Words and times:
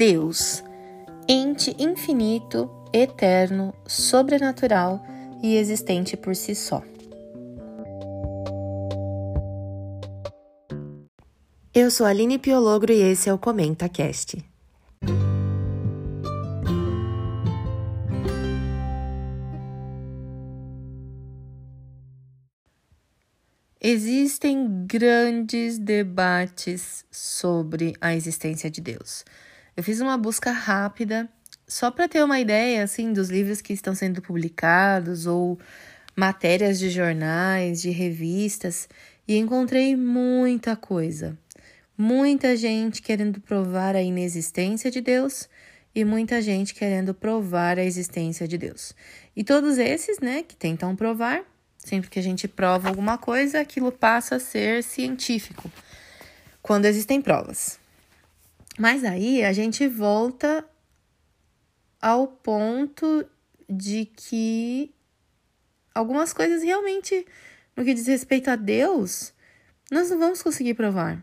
Deus, 0.00 0.64
ente 1.28 1.76
infinito, 1.78 2.70
eterno, 2.90 3.74
sobrenatural 3.86 4.98
e 5.42 5.56
existente 5.56 6.16
por 6.16 6.34
si 6.34 6.54
só. 6.54 6.82
Eu 11.74 11.90
sou 11.90 12.06
Aline 12.06 12.38
Piologro 12.38 12.90
e 12.90 13.02
esse 13.02 13.28
é 13.28 13.34
o 13.34 13.36
Comenta 13.36 13.90
Cast. 13.90 14.42
Existem 23.78 24.86
grandes 24.86 25.78
debates 25.78 27.04
sobre 27.10 27.92
a 28.00 28.14
existência 28.14 28.70
de 28.70 28.80
Deus. 28.80 29.26
Eu 29.76 29.82
fiz 29.82 30.00
uma 30.00 30.16
busca 30.16 30.50
rápida 30.50 31.28
só 31.66 31.90
para 31.90 32.08
ter 32.08 32.22
uma 32.24 32.40
ideia 32.40 32.82
assim 32.82 33.12
dos 33.12 33.30
livros 33.30 33.60
que 33.60 33.72
estão 33.72 33.94
sendo 33.94 34.20
publicados 34.20 35.26
ou 35.26 35.58
matérias 36.16 36.78
de 36.78 36.90
jornais, 36.90 37.80
de 37.80 37.90
revistas 37.90 38.88
e 39.26 39.36
encontrei 39.36 39.96
muita 39.96 40.76
coisa. 40.76 41.38
Muita 41.96 42.56
gente 42.56 43.00
querendo 43.00 43.40
provar 43.40 43.94
a 43.94 44.02
inexistência 44.02 44.90
de 44.90 45.00
Deus 45.00 45.48
e 45.94 46.04
muita 46.04 46.42
gente 46.42 46.74
querendo 46.74 47.14
provar 47.14 47.78
a 47.78 47.84
existência 47.84 48.46
de 48.46 48.58
Deus. 48.58 48.94
E 49.34 49.42
todos 49.42 49.78
esses, 49.78 50.18
né, 50.20 50.42
que 50.42 50.56
tentam 50.56 50.94
provar, 50.94 51.42
sempre 51.78 52.10
que 52.10 52.18
a 52.18 52.22
gente 52.22 52.46
prova 52.46 52.88
alguma 52.88 53.18
coisa, 53.18 53.60
aquilo 53.60 53.90
passa 53.90 54.36
a 54.36 54.40
ser 54.40 54.82
científico. 54.82 55.70
Quando 56.62 56.84
existem 56.84 57.20
provas. 57.22 57.79
Mas 58.80 59.04
aí 59.04 59.44
a 59.44 59.52
gente 59.52 59.86
volta 59.86 60.64
ao 62.00 62.26
ponto 62.26 63.26
de 63.68 64.06
que 64.06 64.90
algumas 65.94 66.32
coisas 66.32 66.62
realmente, 66.62 67.26
no 67.76 67.84
que 67.84 67.92
diz 67.92 68.06
respeito 68.06 68.48
a 68.48 68.56
Deus, 68.56 69.34
nós 69.90 70.08
não 70.08 70.18
vamos 70.18 70.42
conseguir 70.42 70.72
provar. 70.72 71.22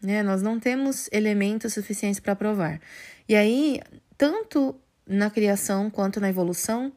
Né? 0.00 0.22
Nós 0.22 0.40
não 0.40 0.60
temos 0.60 1.08
elementos 1.10 1.74
suficientes 1.74 2.20
para 2.20 2.36
provar. 2.36 2.80
E 3.28 3.34
aí, 3.34 3.80
tanto 4.16 4.80
na 5.04 5.28
criação 5.30 5.90
quanto 5.90 6.20
na 6.20 6.28
evolução, 6.28 6.92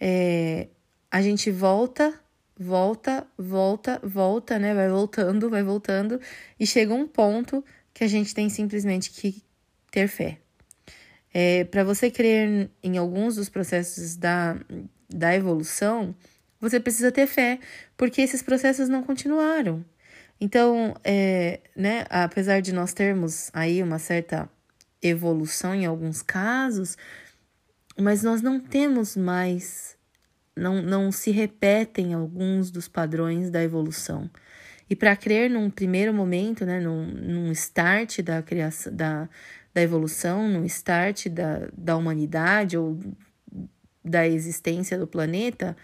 é, 0.00 0.68
a 1.10 1.20
gente 1.20 1.50
volta, 1.50 2.18
volta, 2.58 3.26
volta, 3.36 4.00
volta, 4.02 4.58
né? 4.58 4.74
Vai 4.74 4.88
voltando, 4.88 5.50
vai 5.50 5.62
voltando, 5.62 6.18
e 6.58 6.66
chega 6.66 6.94
um 6.94 7.06
ponto 7.06 7.62
que 7.96 8.04
a 8.04 8.08
gente 8.08 8.34
tem 8.34 8.50
simplesmente 8.50 9.10
que 9.10 9.42
ter 9.90 10.06
fé. 10.06 10.36
É, 11.32 11.64
Para 11.64 11.82
você 11.82 12.10
crer 12.10 12.70
em 12.82 12.98
alguns 12.98 13.36
dos 13.36 13.48
processos 13.48 14.16
da, 14.16 14.54
da 15.08 15.34
evolução, 15.34 16.14
você 16.60 16.78
precisa 16.78 17.10
ter 17.10 17.26
fé, 17.26 17.58
porque 17.96 18.20
esses 18.20 18.42
processos 18.42 18.90
não 18.90 19.02
continuaram. 19.02 19.82
Então, 20.38 20.94
é, 21.02 21.60
né, 21.74 22.04
apesar 22.10 22.60
de 22.60 22.70
nós 22.70 22.92
termos 22.92 23.48
aí 23.54 23.82
uma 23.82 23.98
certa 23.98 24.46
evolução 25.00 25.74
em 25.74 25.86
alguns 25.86 26.20
casos, 26.20 26.98
mas 27.98 28.22
nós 28.22 28.42
não 28.42 28.60
temos 28.60 29.16
mais, 29.16 29.96
não, 30.54 30.82
não 30.82 31.10
se 31.10 31.30
repetem 31.30 32.12
alguns 32.12 32.70
dos 32.70 32.88
padrões 32.88 33.48
da 33.48 33.62
evolução. 33.62 34.30
E 34.88 34.94
para 34.94 35.16
crer 35.16 35.50
num 35.50 35.68
primeiro 35.68 36.14
momento, 36.14 36.64
né, 36.64 36.80
num, 36.80 37.06
num 37.06 37.52
start 37.52 38.20
da 38.22 38.42
criação, 38.42 38.94
da, 38.94 39.28
da 39.74 39.82
evolução, 39.82 40.48
num 40.48 40.64
start 40.64 41.28
da, 41.28 41.68
da 41.76 41.96
humanidade 41.96 42.78
ou 42.78 42.98
da 44.04 44.26
existência 44.26 44.96
do 44.96 45.06
planeta, 45.06 45.76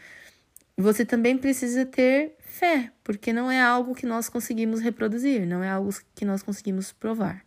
você 0.76 1.04
também 1.04 1.36
precisa 1.36 1.84
ter 1.84 2.36
fé, 2.38 2.92
porque 3.02 3.32
não 3.32 3.50
é 3.50 3.60
algo 3.60 3.94
que 3.94 4.06
nós 4.06 4.28
conseguimos 4.28 4.80
reproduzir, 4.80 5.46
não 5.46 5.62
é 5.62 5.68
algo 5.68 5.91
que 6.14 6.24
nós 6.24 6.42
conseguimos 6.42 6.92
provar. 6.92 7.44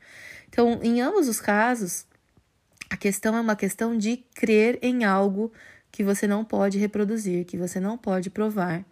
Então, 0.49 0.79
em 0.83 1.01
ambos 1.01 1.27
os 1.27 1.39
casos, 1.39 2.05
a 2.89 2.97
questão 2.97 3.35
é 3.35 3.41
uma 3.41 3.55
questão 3.55 3.97
de 3.97 4.17
crer 4.35 4.77
em 4.81 5.03
algo 5.03 5.51
que 5.91 6.03
você 6.03 6.27
não 6.27 6.43
pode 6.43 6.77
reproduzir, 6.77 7.45
que 7.45 7.57
você 7.57 7.79
não 7.79 7.97
pode 7.97 8.29
provar 8.29 8.85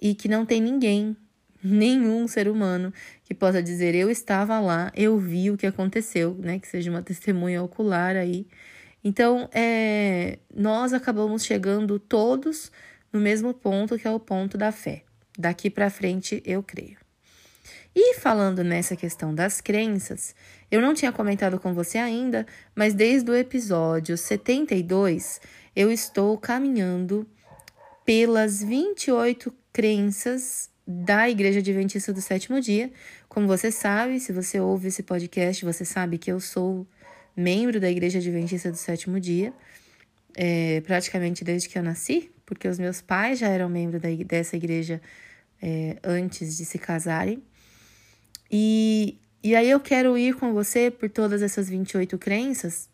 e 0.00 0.14
que 0.14 0.28
não 0.28 0.44
tem 0.44 0.60
ninguém, 0.60 1.16
nenhum 1.62 2.26
ser 2.26 2.48
humano 2.48 2.92
que 3.24 3.34
possa 3.34 3.62
dizer 3.62 3.94
eu 3.94 4.10
estava 4.10 4.58
lá, 4.60 4.90
eu 4.94 5.18
vi 5.18 5.50
o 5.50 5.56
que 5.56 5.66
aconteceu, 5.66 6.34
né? 6.38 6.58
Que 6.58 6.68
seja 6.68 6.90
uma 6.90 7.02
testemunha 7.02 7.62
ocular 7.62 8.16
aí. 8.16 8.46
Então, 9.02 9.48
é, 9.52 10.38
nós 10.54 10.92
acabamos 10.92 11.44
chegando 11.44 11.98
todos 11.98 12.70
no 13.12 13.20
mesmo 13.20 13.54
ponto 13.54 13.98
que 13.98 14.06
é 14.06 14.10
o 14.10 14.20
ponto 14.20 14.58
da 14.58 14.70
fé. 14.70 15.02
Daqui 15.38 15.70
para 15.70 15.90
frente 15.90 16.42
eu 16.44 16.62
creio. 16.62 16.98
E 17.94 18.14
falando 18.14 18.62
nessa 18.62 18.94
questão 18.94 19.34
das 19.34 19.60
crenças, 19.60 20.34
eu 20.70 20.80
não 20.80 20.94
tinha 20.94 21.10
comentado 21.10 21.58
com 21.58 21.74
você 21.74 21.98
ainda, 21.98 22.46
mas 22.74 22.94
desde 22.94 23.30
o 23.30 23.34
episódio 23.34 24.16
72 24.16 25.40
eu 25.74 25.90
estou 25.90 26.38
caminhando 26.38 27.26
pelas 28.04 28.62
28 28.62 29.52
crenças 29.72 30.69
da 30.86 31.28
Igreja 31.28 31.60
Adventista 31.60 32.12
do 32.12 32.20
Sétimo 32.20 32.60
Dia. 32.60 32.90
Como 33.28 33.46
você 33.46 33.70
sabe, 33.70 34.20
se 34.20 34.32
você 34.32 34.58
ouve 34.60 34.88
esse 34.88 35.02
podcast, 35.02 35.64
você 35.64 35.84
sabe 35.84 36.18
que 36.18 36.30
eu 36.30 36.40
sou 36.40 36.86
membro 37.36 37.80
da 37.80 37.90
Igreja 37.90 38.18
Adventista 38.18 38.70
do 38.70 38.76
Sétimo 38.76 39.20
Dia, 39.20 39.52
é, 40.36 40.80
praticamente 40.82 41.44
desde 41.44 41.68
que 41.68 41.78
eu 41.78 41.82
nasci, 41.82 42.30
porque 42.44 42.66
os 42.66 42.78
meus 42.78 43.00
pais 43.00 43.38
já 43.38 43.48
eram 43.48 43.68
membros 43.68 44.02
dessa 44.26 44.56
igreja 44.56 45.00
é, 45.62 45.96
antes 46.02 46.56
de 46.56 46.64
se 46.64 46.78
casarem. 46.78 47.42
E, 48.50 49.18
e 49.42 49.54
aí 49.54 49.70
eu 49.70 49.78
quero 49.78 50.18
ir 50.18 50.34
com 50.34 50.52
você 50.52 50.90
por 50.90 51.08
todas 51.08 51.42
essas 51.42 51.68
28 51.68 52.18
crenças. 52.18 52.88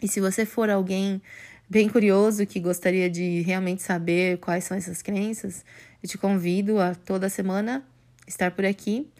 E 0.00 0.08
se 0.08 0.20
você 0.20 0.46
for 0.46 0.70
alguém 0.70 1.20
bem 1.68 1.88
curioso 1.88 2.46
que 2.46 2.60
gostaria 2.60 3.08
de 3.08 3.40
realmente 3.42 3.82
saber 3.82 4.38
quais 4.38 4.64
são 4.64 4.76
essas 4.76 5.02
crenças, 5.02 5.64
eu 6.02 6.08
te 6.08 6.18
convido 6.18 6.80
a 6.80 6.94
toda 6.94 7.28
semana 7.28 7.84
estar 8.26 8.50
por 8.50 8.64
aqui, 8.64 9.10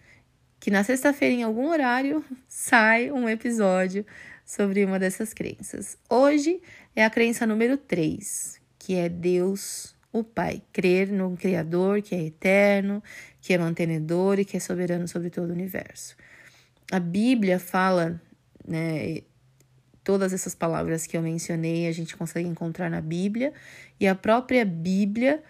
que 0.61 0.71
na 0.71 0.83
sexta-feira, 0.83 1.35
em 1.35 1.43
algum 1.43 1.69
horário, 1.69 2.25
sai 2.49 3.11
um 3.11 3.29
episódio 3.29 4.05
sobre 4.45 4.85
uma 4.85 4.99
dessas 4.99 5.33
crenças. 5.33 5.97
Hoje 6.09 6.61
é 6.95 7.05
a 7.05 7.11
crença 7.11 7.47
número 7.47 7.77
3, 7.77 8.61
que 8.79 8.95
é 8.95 9.09
Deus, 9.09 9.95
o 10.13 10.23
Pai. 10.23 10.63
Crer 10.73 11.11
no 11.11 11.37
Criador 11.37 12.01
que 12.01 12.15
é 12.15 12.25
eterno, 12.25 13.03
que 13.41 13.53
é 13.53 13.59
mantenedor 13.59 14.39
e 14.39 14.45
que 14.45 14.57
é 14.57 14.61
soberano 14.61 15.09
sobre 15.09 15.29
todo 15.29 15.51
o 15.51 15.53
universo. 15.53 16.17
A 16.93 17.01
Bíblia 17.01 17.59
fala, 17.59 18.21
né, 18.67 19.23
todas 20.05 20.33
essas 20.33 20.55
palavras 20.55 21.07
que 21.07 21.17
eu 21.17 21.23
mencionei, 21.23 21.89
a 21.89 21.93
gente 21.93 22.17
consegue 22.17 22.47
encontrar 22.47 22.91
na 22.91 23.01
Bíblia, 23.01 23.53
e 23.99 24.07
a 24.07 24.15
própria 24.15 24.65
Bíblia 24.65 25.43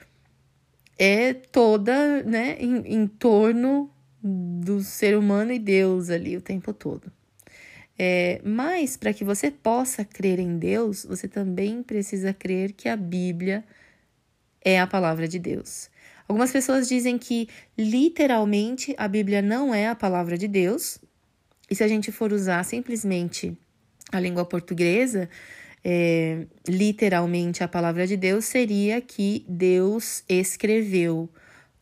é 0.97 1.34
toda, 1.34 2.22
né, 2.22 2.56
em, 2.60 2.76
em 2.94 3.06
torno 3.06 3.91
do 4.22 4.81
ser 4.81 5.19
humano 5.19 5.53
e 5.53 5.59
Deus 5.59 6.09
ali 6.09 6.37
o 6.37 6.41
tempo 6.41 6.72
todo. 6.72 7.12
É, 7.98 8.41
mas 8.44 8.97
para 8.97 9.12
que 9.12 9.25
você 9.25 9.50
possa 9.50 10.04
crer 10.04 10.38
em 10.38 10.56
Deus, 10.56 11.04
você 11.04 11.28
também 11.28 11.82
precisa 11.82 12.32
crer 12.32 12.72
que 12.72 12.88
a 12.88 12.97
Bíblia 12.97 13.64
é 14.64 14.81
a 14.81 14.87
palavra 14.87 15.28
de 15.28 15.38
Deus. 15.38 15.91
Algumas 16.26 16.50
pessoas 16.50 16.88
dizem 16.88 17.19
que 17.19 17.48
literalmente 17.76 18.94
a 18.96 19.06
Bíblia 19.06 19.43
não 19.43 19.75
é 19.75 19.88
a 19.88 19.94
palavra 19.94 20.38
de 20.38 20.49
Deus, 20.49 20.99
e 21.70 21.75
se 21.75 21.84
a 21.84 21.88
gente 21.88 22.11
for 22.11 22.32
usar 22.32 22.64
simplesmente 22.64 23.56
a 24.16 24.20
língua 24.20 24.44
portuguesa, 24.44 25.28
é, 25.84 26.46
literalmente 26.66 27.62
a 27.62 27.69
palavra 27.69 28.06
de 28.06 28.16
Deus 28.16 28.44
seria 28.46 29.00
que 29.00 29.44
Deus 29.49 30.25
escreveu, 30.28 31.28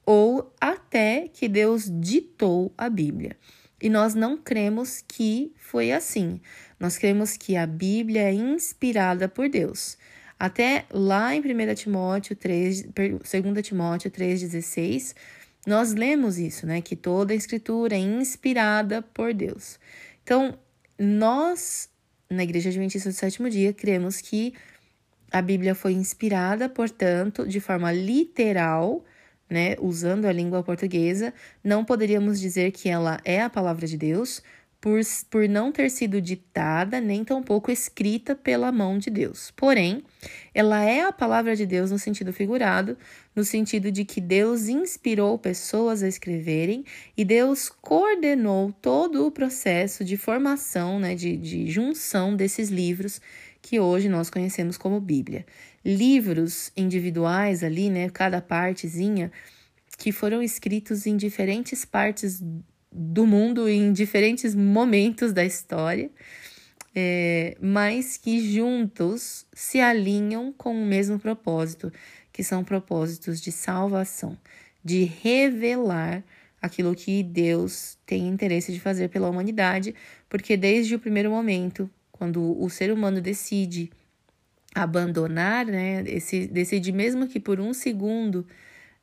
ou 0.04 0.52
até 0.60 1.28
que 1.32 1.48
Deus 1.48 1.84
ditou 1.88 2.72
a 2.76 2.88
Bíblia. 2.88 3.36
E 3.80 3.88
nós 3.88 4.14
não 4.14 4.36
cremos 4.36 5.02
que 5.06 5.52
foi 5.56 5.92
assim. 5.92 6.40
Nós 6.78 6.98
cremos 6.98 7.36
que 7.36 7.56
a 7.56 7.66
Bíblia 7.66 8.22
é 8.22 8.32
inspirada 8.32 9.28
por 9.28 9.48
Deus. 9.48 9.96
Até 10.38 10.86
lá 10.90 11.34
em 11.34 11.40
1 11.40 11.74
Timóteo 11.74 12.34
3, 12.34 12.82
2 12.82 13.20
Timóteo 13.62 14.10
3,16, 14.10 15.14
nós 15.66 15.92
lemos 15.92 16.38
isso, 16.38 16.66
né? 16.66 16.80
Que 16.80 16.96
toda 16.96 17.32
a 17.32 17.36
escritura 17.36 17.94
é 17.94 17.98
inspirada 17.98 19.02
por 19.02 19.32
Deus. 19.32 19.78
Então, 20.24 20.58
nós, 20.98 21.88
na 22.32 22.42
Igreja 22.42 22.70
Adventista 22.70 23.08
do 23.08 23.14
Sétimo 23.14 23.48
Dia, 23.48 23.72
cremos 23.72 24.20
que 24.20 24.54
a 25.30 25.40
Bíblia 25.40 25.74
foi 25.74 25.92
inspirada, 25.92 26.68
portanto, 26.68 27.46
de 27.46 27.60
forma 27.60 27.92
literal 27.92 29.04
né, 29.52 29.76
usando 29.80 30.24
a 30.24 30.32
língua 30.32 30.62
portuguesa, 30.62 31.32
não 31.62 31.84
poderíamos 31.84 32.40
dizer 32.40 32.72
que 32.72 32.88
ela 32.88 33.20
é 33.22 33.42
a 33.42 33.50
palavra 33.50 33.86
de 33.86 33.98
Deus, 33.98 34.42
por, 34.82 35.00
por 35.30 35.48
não 35.48 35.70
ter 35.70 35.88
sido 35.88 36.20
ditada 36.20 37.00
nem 37.00 37.24
tampouco 37.24 37.70
escrita 37.70 38.34
pela 38.34 38.72
mão 38.72 38.98
de 38.98 39.10
Deus. 39.10 39.52
Porém, 39.52 40.02
ela 40.52 40.82
é 40.82 41.02
a 41.02 41.12
palavra 41.12 41.54
de 41.54 41.64
Deus 41.64 41.92
no 41.92 42.00
sentido 42.00 42.32
figurado, 42.32 42.98
no 43.34 43.44
sentido 43.44 43.92
de 43.92 44.04
que 44.04 44.20
Deus 44.20 44.66
inspirou 44.66 45.38
pessoas 45.38 46.02
a 46.02 46.08
escreverem 46.08 46.84
e 47.16 47.24
Deus 47.24 47.68
coordenou 47.68 48.72
todo 48.82 49.24
o 49.24 49.30
processo 49.30 50.04
de 50.04 50.16
formação, 50.16 50.98
né, 50.98 51.14
de, 51.14 51.36
de 51.36 51.70
junção 51.70 52.34
desses 52.34 52.68
livros 52.68 53.20
que 53.62 53.78
hoje 53.78 54.08
nós 54.08 54.28
conhecemos 54.28 54.76
como 54.76 55.00
Bíblia. 55.00 55.46
Livros 55.84 56.72
individuais 56.76 57.62
ali, 57.62 57.88
né, 57.88 58.10
cada 58.10 58.40
partezinha, 58.40 59.30
que 59.96 60.10
foram 60.10 60.42
escritos 60.42 61.06
em 61.06 61.16
diferentes 61.16 61.84
partes 61.84 62.42
do 62.92 63.26
mundo 63.26 63.68
em 63.68 63.92
diferentes 63.92 64.54
momentos 64.54 65.32
da 65.32 65.44
história, 65.44 66.10
é, 66.94 67.56
mas 67.60 68.16
que 68.16 68.52
juntos 68.52 69.46
se 69.52 69.80
alinham 69.80 70.52
com 70.52 70.74
o 70.74 70.86
mesmo 70.86 71.18
propósito, 71.18 71.90
que 72.32 72.44
são 72.44 72.62
propósitos 72.62 73.40
de 73.40 73.50
salvação, 73.50 74.36
de 74.84 75.04
revelar 75.04 76.22
aquilo 76.60 76.94
que 76.94 77.22
Deus 77.22 77.98
tem 78.06 78.28
interesse 78.28 78.72
de 78.72 78.78
fazer 78.78 79.08
pela 79.08 79.28
humanidade, 79.28 79.94
porque 80.28 80.56
desde 80.56 80.94
o 80.94 80.98
primeiro 80.98 81.30
momento, 81.30 81.90
quando 82.12 82.60
o 82.62 82.70
ser 82.70 82.92
humano 82.92 83.20
decide 83.20 83.90
abandonar, 84.74 85.66
né, 85.66 86.04
esse, 86.06 86.46
decide 86.46 86.92
mesmo 86.92 87.26
que 87.26 87.40
por 87.40 87.58
um 87.60 87.74
segundo 87.74 88.46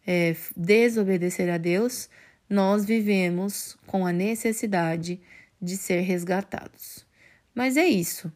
é, 0.07 0.35
desobedecer 0.55 1.49
a 1.49 1.57
Deus, 1.57 2.09
nós 2.49 2.85
vivemos 2.85 3.77
com 3.85 4.05
a 4.05 4.11
necessidade 4.11 5.19
de 5.61 5.77
ser 5.77 6.01
resgatados. 6.01 7.05
Mas 7.53 7.77
é 7.77 7.85
isso. 7.85 8.31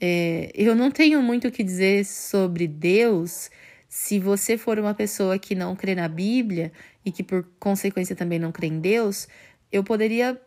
É, 0.00 0.50
eu 0.54 0.74
não 0.74 0.90
tenho 0.90 1.22
muito 1.22 1.48
o 1.48 1.52
que 1.52 1.62
dizer 1.62 2.04
sobre 2.04 2.66
Deus 2.66 3.50
se 3.88 4.18
você 4.18 4.56
for 4.56 4.78
uma 4.78 4.94
pessoa 4.94 5.38
que 5.38 5.54
não 5.54 5.76
crê 5.76 5.94
na 5.94 6.08
Bíblia 6.08 6.72
e 7.04 7.12
que 7.12 7.22
por 7.22 7.46
consequência 7.60 8.16
também 8.16 8.38
não 8.38 8.50
crê 8.50 8.68
em 8.68 8.80
Deus. 8.80 9.28
Eu 9.70 9.84
poderia 9.84 10.40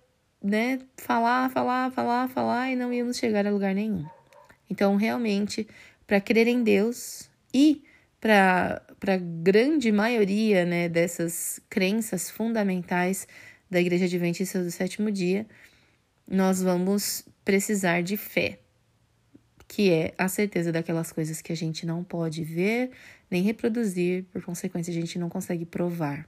né, 0.44 0.80
falar, 0.98 1.50
falar, 1.52 1.92
falar, 1.92 2.28
falar 2.30 2.72
e 2.72 2.76
não 2.76 2.92
íamos 2.92 3.18
chegar 3.18 3.46
a 3.46 3.52
lugar 3.52 3.74
nenhum. 3.74 4.06
Então, 4.70 4.96
realmente, 4.96 5.68
para 6.08 6.20
crer 6.20 6.48
em 6.48 6.64
Deus 6.64 7.30
e 7.54 7.84
para 8.20 8.82
a 9.04 9.18
grande 9.18 9.92
maioria 9.92 10.66
né, 10.66 10.90
dessas 10.90 11.60
crenças 11.70 12.30
fundamentais 12.30 13.28
da 13.70 13.80
Igreja 13.80 14.06
Adventista 14.06 14.64
do 14.64 14.72
Sétimo 14.72 15.12
Dia, 15.12 15.46
nós 16.28 16.62
vamos 16.62 17.28
precisar 17.44 18.02
de 18.02 18.18
fé, 18.18 18.60
que 19.68 19.92
é 19.92 20.14
a 20.18 20.28
certeza 20.28 20.72
daquelas 20.72 21.12
coisas 21.12 21.42
que 21.42 21.52
a 21.52 21.56
gente 21.56 21.86
não 21.86 22.04
pode 22.04 22.44
ver 22.44 22.92
nem 23.30 23.44
reproduzir, 23.44 24.26
por 24.32 24.44
consequência, 24.44 24.92
a 24.92 24.94
gente 24.94 25.18
não 25.18 25.30
consegue 25.30 25.66
provar. 25.66 26.28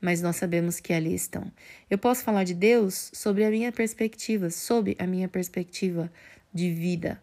Mas 0.00 0.22
nós 0.22 0.36
sabemos 0.36 0.80
que 0.80 0.92
ali 0.92 1.14
estão. 1.14 1.52
Eu 1.90 1.98
posso 1.98 2.24
falar 2.24 2.44
de 2.44 2.54
Deus 2.54 3.10
sobre 3.12 3.44
a 3.44 3.50
minha 3.50 3.70
perspectiva, 3.70 4.48
sob 4.48 4.96
a 4.98 5.06
minha 5.06 5.28
perspectiva 5.28 6.10
de 6.52 6.72
vida, 6.72 7.22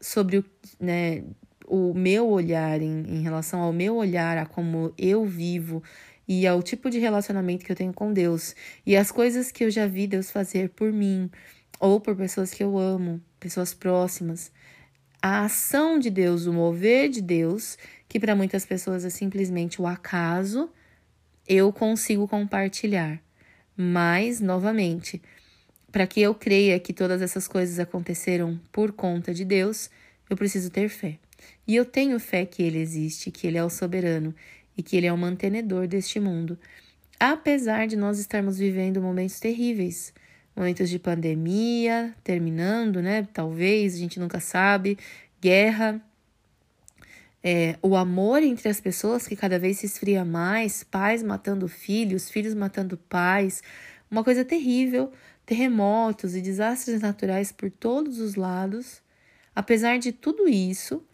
sobre 0.00 0.38
o, 0.38 0.44
né, 0.80 1.22
o 1.66 1.94
meu 1.94 2.28
olhar 2.28 2.80
em, 2.80 3.04
em 3.08 3.22
relação 3.22 3.60
ao 3.60 3.72
meu 3.72 3.96
olhar, 3.96 4.38
a 4.38 4.46
como 4.46 4.92
eu 4.98 5.24
vivo 5.24 5.82
e 6.26 6.46
ao 6.46 6.62
tipo 6.62 6.90
de 6.90 6.98
relacionamento 6.98 7.64
que 7.64 7.72
eu 7.72 7.76
tenho 7.76 7.92
com 7.92 8.12
Deus 8.12 8.54
e 8.86 8.96
as 8.96 9.10
coisas 9.10 9.50
que 9.50 9.64
eu 9.64 9.70
já 9.70 9.86
vi 9.86 10.06
Deus 10.06 10.30
fazer 10.30 10.70
por 10.70 10.92
mim 10.92 11.30
ou 11.78 12.00
por 12.00 12.16
pessoas 12.16 12.52
que 12.52 12.62
eu 12.62 12.78
amo, 12.78 13.20
pessoas 13.38 13.74
próximas. 13.74 14.50
A 15.20 15.44
ação 15.44 15.98
de 15.98 16.10
Deus, 16.10 16.46
o 16.46 16.52
mover 16.52 17.08
de 17.08 17.20
Deus, 17.20 17.78
que 18.08 18.20
para 18.20 18.36
muitas 18.36 18.64
pessoas 18.64 19.04
é 19.04 19.10
simplesmente 19.10 19.80
o 19.80 19.86
acaso, 19.86 20.70
eu 21.46 21.72
consigo 21.72 22.28
compartilhar. 22.28 23.20
Mas, 23.76 24.40
novamente, 24.40 25.20
para 25.90 26.06
que 26.06 26.20
eu 26.20 26.34
creia 26.34 26.78
que 26.78 26.92
todas 26.92 27.22
essas 27.22 27.48
coisas 27.48 27.78
aconteceram 27.78 28.60
por 28.70 28.92
conta 28.92 29.32
de 29.32 29.44
Deus, 29.44 29.90
eu 30.28 30.36
preciso 30.36 30.70
ter 30.70 30.88
fé. 30.88 31.18
E 31.66 31.74
eu 31.74 31.84
tenho 31.84 32.18
fé 32.20 32.44
que 32.44 32.62
Ele 32.62 32.78
existe, 32.78 33.30
que 33.30 33.46
Ele 33.46 33.58
é 33.58 33.64
o 33.64 33.70
soberano 33.70 34.34
e 34.76 34.82
que 34.82 34.96
Ele 34.96 35.06
é 35.06 35.12
o 35.12 35.18
mantenedor 35.18 35.86
deste 35.86 36.20
mundo. 36.20 36.58
Apesar 37.18 37.86
de 37.86 37.96
nós 37.96 38.18
estarmos 38.18 38.58
vivendo 38.58 39.00
momentos 39.00 39.38
terríveis, 39.38 40.12
momentos 40.54 40.90
de 40.90 40.98
pandemia 40.98 42.14
terminando, 42.22 43.00
né? 43.00 43.26
Talvez, 43.32 43.94
a 43.94 43.98
gente 43.98 44.20
nunca 44.20 44.40
sabe, 44.40 44.98
guerra, 45.40 46.00
é, 47.42 47.76
o 47.82 47.94
amor 47.94 48.42
entre 48.42 48.70
as 48.70 48.80
pessoas 48.80 49.26
que 49.26 49.36
cada 49.36 49.58
vez 49.58 49.78
se 49.78 49.86
esfria 49.86 50.24
mais, 50.24 50.82
pais 50.82 51.22
matando 51.22 51.68
filhos, 51.68 52.30
filhos 52.30 52.54
matando 52.54 52.96
pais, 52.96 53.62
uma 54.10 54.24
coisa 54.24 54.44
terrível, 54.44 55.12
terremotos 55.44 56.34
e 56.34 56.40
desastres 56.40 57.02
naturais 57.02 57.52
por 57.52 57.70
todos 57.70 58.18
os 58.18 58.34
lados. 58.34 59.02
Apesar 59.54 59.98
de 59.98 60.10
tudo 60.10 60.48
isso, 60.48 61.04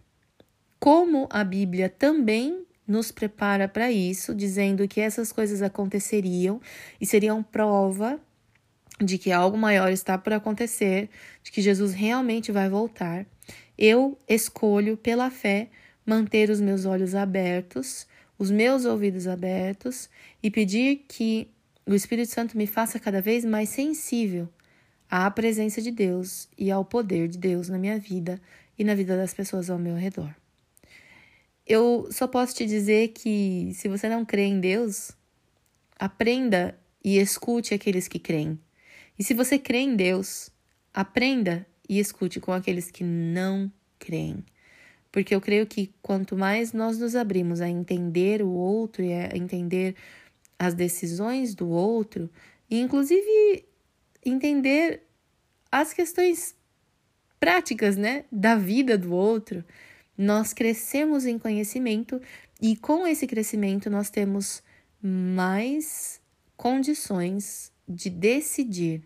como 0.80 1.28
a 1.30 1.44
Bíblia 1.44 1.90
também 1.90 2.64
nos 2.88 3.12
prepara 3.12 3.68
para 3.68 3.92
isso, 3.92 4.34
dizendo 4.34 4.88
que 4.88 5.00
essas 5.00 5.30
coisas 5.30 5.60
aconteceriam 5.60 6.60
e 7.00 7.06
seriam 7.06 7.42
prova 7.42 8.18
de 8.98 9.18
que 9.18 9.30
algo 9.30 9.56
maior 9.56 9.92
está 9.92 10.18
por 10.18 10.32
acontecer, 10.32 11.08
de 11.42 11.52
que 11.52 11.62
Jesus 11.62 11.92
realmente 11.92 12.50
vai 12.50 12.68
voltar. 12.68 13.26
Eu 13.78 14.18
escolho 14.26 14.96
pela 14.96 15.30
fé 15.30 15.68
manter 16.04 16.50
os 16.50 16.60
meus 16.60 16.86
olhos 16.86 17.14
abertos, 17.14 18.06
os 18.38 18.50
meus 18.50 18.84
ouvidos 18.86 19.26
abertos 19.26 20.08
e 20.42 20.50
pedir 20.50 21.04
que 21.06 21.48
o 21.86 21.94
Espírito 21.94 22.30
Santo 22.30 22.56
me 22.56 22.66
faça 22.66 22.98
cada 22.98 23.20
vez 23.20 23.44
mais 23.44 23.68
sensível 23.68 24.48
à 25.10 25.30
presença 25.30 25.82
de 25.82 25.90
Deus 25.90 26.48
e 26.56 26.70
ao 26.70 26.84
poder 26.84 27.28
de 27.28 27.36
Deus 27.36 27.68
na 27.68 27.78
minha 27.78 27.98
vida 27.98 28.40
e 28.78 28.84
na 28.84 28.94
vida 28.94 29.16
das 29.16 29.34
pessoas 29.34 29.68
ao 29.68 29.78
meu 29.78 29.94
redor. 29.94 30.39
Eu 31.72 32.08
só 32.10 32.26
posso 32.26 32.52
te 32.52 32.66
dizer 32.66 33.12
que 33.12 33.70
se 33.74 33.86
você 33.86 34.08
não 34.08 34.24
crê 34.24 34.42
em 34.42 34.58
Deus, 34.58 35.12
aprenda 35.96 36.76
e 37.04 37.16
escute 37.16 37.72
aqueles 37.72 38.08
que 38.08 38.18
creem. 38.18 38.58
E 39.16 39.22
se 39.22 39.34
você 39.34 39.56
crê 39.56 39.78
em 39.78 39.94
Deus, 39.94 40.50
aprenda 40.92 41.64
e 41.88 42.00
escute 42.00 42.40
com 42.40 42.52
aqueles 42.52 42.90
que 42.90 43.04
não 43.04 43.70
creem. 44.00 44.44
Porque 45.12 45.32
eu 45.32 45.40
creio 45.40 45.64
que 45.64 45.94
quanto 46.02 46.36
mais 46.36 46.72
nós 46.72 46.98
nos 46.98 47.14
abrimos 47.14 47.60
a 47.60 47.68
entender 47.68 48.42
o 48.42 48.50
outro 48.50 49.04
e 49.04 49.12
a 49.12 49.36
entender 49.36 49.94
as 50.58 50.74
decisões 50.74 51.54
do 51.54 51.68
outro, 51.68 52.28
e 52.68 52.80
inclusive 52.80 53.64
entender 54.26 55.04
as 55.70 55.92
questões 55.92 56.52
práticas, 57.38 57.96
né, 57.96 58.24
da 58.30 58.56
vida 58.56 58.98
do 58.98 59.14
outro, 59.14 59.64
nós 60.20 60.52
crescemos 60.52 61.24
em 61.24 61.38
conhecimento 61.38 62.20
e 62.60 62.76
com 62.76 63.06
esse 63.06 63.26
crescimento 63.26 63.88
nós 63.88 64.10
temos 64.10 64.62
mais 65.02 66.20
condições 66.58 67.72
de 67.88 68.10
decidir, 68.10 69.02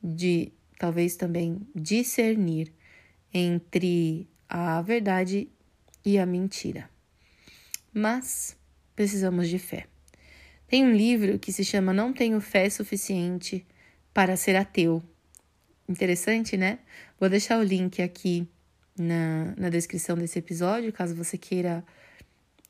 de 0.00 0.52
talvez 0.78 1.16
também 1.16 1.66
discernir 1.74 2.72
entre 3.34 4.28
a 4.48 4.80
verdade 4.82 5.48
e 6.04 6.16
a 6.16 6.24
mentira. 6.24 6.88
Mas 7.92 8.56
precisamos 8.94 9.48
de 9.48 9.58
fé. 9.58 9.88
Tem 10.68 10.84
um 10.84 10.92
livro 10.92 11.40
que 11.40 11.50
se 11.50 11.64
chama 11.64 11.92
Não 11.92 12.12
Tenho 12.12 12.40
Fé 12.40 12.70
Suficiente 12.70 13.66
para 14.14 14.36
Ser 14.36 14.54
Ateu. 14.54 15.02
Interessante, 15.88 16.56
né? 16.56 16.78
Vou 17.18 17.28
deixar 17.28 17.58
o 17.58 17.64
link 17.64 18.00
aqui 18.00 18.48
na, 18.98 19.54
na 19.56 19.68
descrição 19.68 20.16
desse 20.16 20.38
episódio, 20.38 20.92
caso 20.92 21.14
você 21.14 21.36
queira 21.36 21.84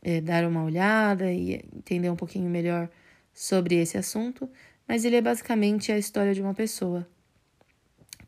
é, 0.02 0.20
dar 0.20 0.44
uma 0.46 0.64
olhada 0.64 1.32
e 1.32 1.64
entender 1.74 2.10
um 2.10 2.16
pouquinho 2.16 2.48
melhor 2.48 2.88
sobre 3.32 3.76
esse 3.76 3.98
assunto. 3.98 4.48
Mas 4.86 5.04
ele 5.04 5.16
é 5.16 5.20
basicamente 5.20 5.90
a 5.90 5.98
história 5.98 6.32
de 6.32 6.40
uma 6.40 6.54
pessoa 6.54 7.06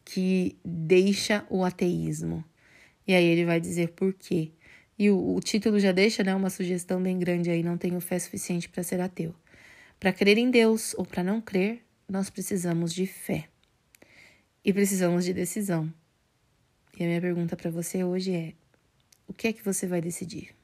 que 0.05 0.57
deixa 0.65 1.47
o 1.51 1.65
ateísmo. 1.65 2.45
E 3.07 3.15
aí 3.15 3.25
ele 3.25 3.45
vai 3.45 3.61
dizer 3.61 3.91
por 3.93 4.13
quê. 4.13 4.51
E 4.99 5.11
o, 5.11 5.37
o 5.37 5.41
título 5.41 5.79
já 5.79 5.93
deixa 5.93 6.25
né, 6.25 6.35
uma 6.35 6.51
sugestão 6.51 7.01
bem 7.03 7.19
grande 7.19 7.51
aí: 7.51 7.63
não 7.63 7.79
tenho 7.79 8.01
fé 8.01 8.19
suficiente 8.19 8.69
para 8.69 8.83
ser 8.83 9.01
ateu. 9.01 9.35
Para 10.01 10.13
crer 10.13 10.39
em 10.39 10.51
Deus 10.51 10.95
ou 10.95 11.05
para 11.05 11.23
não 11.23 11.41
crer, 11.41 11.83
nós 12.09 12.31
precisamos 12.31 12.93
de 12.93 13.07
fé. 13.07 13.49
E 14.65 14.73
precisamos 14.73 15.25
de 15.25 15.33
decisão. 15.33 15.93
E 16.99 17.05
a 17.05 17.07
minha 17.07 17.21
pergunta 17.21 17.57
para 17.57 17.71
você 17.71 18.03
hoje 18.03 18.35
é: 18.35 18.55
o 19.29 19.33
que 19.33 19.47
é 19.47 19.53
que 19.53 19.65
você 19.65 19.87
vai 19.87 20.01
decidir? 20.01 20.58